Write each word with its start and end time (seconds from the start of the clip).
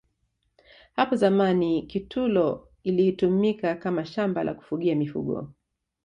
hapo 0.95 1.15
zamani 1.15 1.81
kitulo 1.83 2.67
ilitumika 2.83 3.75
Kama 3.75 4.05
shamba 4.05 4.43
la 4.43 4.53
kufugia 4.53 4.95
mifugo 4.95 5.51